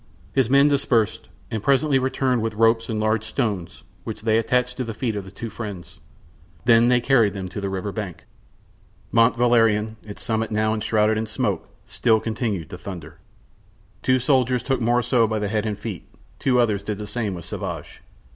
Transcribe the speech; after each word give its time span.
His 0.33 0.49
men 0.49 0.67
dispersed, 0.67 1.29
and 1.51 1.61
presently 1.61 1.99
returned 1.99 2.41
with 2.41 2.55
ropes 2.55 2.89
and 2.89 2.99
large 2.99 3.23
stones, 3.23 3.83
which 4.03 4.23
they 4.23 4.39
attached 4.39 4.77
to 4.77 4.83
the 4.83 4.95
feet 4.95 5.15
of 5.15 5.25
the 5.25 5.29
two 5.29 5.51
friends; 5.51 5.99
then 6.65 6.87
they 6.87 6.99
carried 6.99 7.33
them 7.35 7.47
to 7.49 7.61
the 7.61 7.69
river 7.69 7.91
bank. 7.91 8.23
Mont 9.11 9.37
Valerien, 9.37 9.97
its 10.01 10.23
summit 10.23 10.49
now 10.49 10.73
enshrouded 10.73 11.19
in 11.19 11.27
smoke, 11.27 11.69
still 11.85 12.19
continued 12.19 12.71
to 12.71 12.79
thunder. 12.79 13.19
Two 14.01 14.17
soldiers 14.17 14.63
took 14.63 14.81
Morissot 14.81 15.29
by 15.29 15.37
the 15.37 15.49
head 15.49 15.67
and 15.67 15.77
the 15.77 15.81
feet; 15.81 16.09
two 16.39 16.59
others 16.59 16.81
did 16.81 16.97
the 16.97 17.05
same 17.05 17.35
with 17.35 17.45
Sauvage. 17.45 18.01